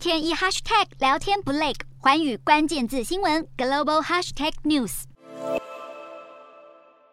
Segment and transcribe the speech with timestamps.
[0.00, 5.02] 天一 hashtag 聊天不累，环宇关键字新闻 global hashtag news。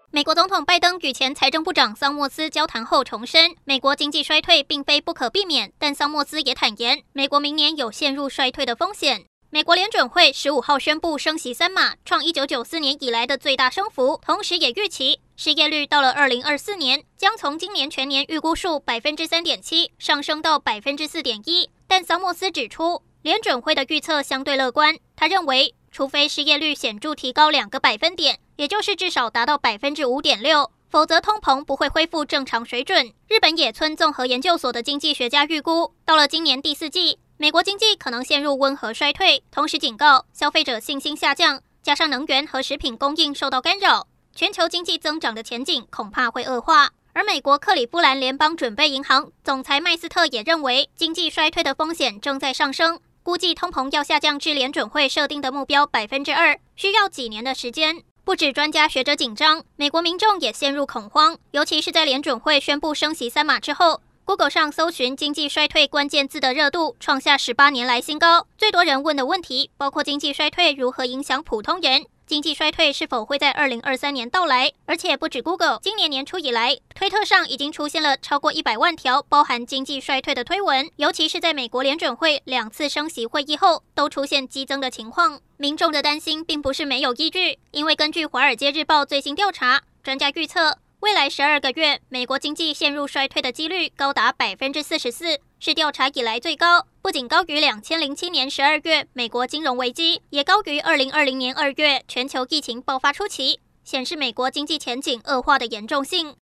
[0.10, 9.26] 美国总统拜登与前财政部长桑莫斯交谈后重申，美国经济衰退并非不可避免，但桑莫斯也坦言，美国明年有陷入衰退的风险。
[9.50, 21.70] 美国联准会十五号宣布升息三码，创一九九四年以来的最大升幅，同时也预期失业率到了二零二四年将从今年全年预估数百分之三点七上升到百分之四点一。
[21.88, 33.14] 但桑莫斯指出，联准会的预测相对乐观，他认为，除非失业率显著提高两个百分点，也就是至少达到百分之五点六，否则通膨不会恢复正常水准。
[33.30, 37.20] 日本野村综合研究所的经济学家预估，到了今年第四季。
[37.40, 46.90] 美国经济可能陷入温和衰退，同时警告消费者信心下降，加上能源和食品供应受到干扰，全球经济增长的前景恐怕会恶化。
[47.14, 58.02] 而美国克里夫兰联邦准备银行总裁麦斯特也认为，经济衰退的风险正在上升，估计通膨要下降至联准会设定的目标百分之二，需要几年的时间。
[58.24, 64.02] 不止专家学者紧张，美国民众也陷入恐慌，尤其是在联准会宣布升息三码之后。
[64.28, 74.74] Google 上搜寻经济衰退关键字的热度创下十八年来新高，最多人问的问题包括经济衰退如何影响普通人，经济衰退是否会在二零二三年到来。
[74.86, 85.40] 而且不止 Google，今年年初以来，推特上已经出现了超过一百万条包含经济衰退的推文，尤其是在美国联准会两次升息会议后，都出现激增的情况。
[85.56, 90.80] 民众的担心并不是没有依据，因为根据《华尔街日报》最新调查，专家预测。
[91.02, 96.88] 未来十二个月，美国经济陷入衰退的几率高达百分之四十四，是调查以来最高。
[97.04, 106.36] 不仅高于两千零七年十二月美国金融危机，也高于二零二零年二月全球疫情爆发初期，显示美国经济前景恶化的严重性。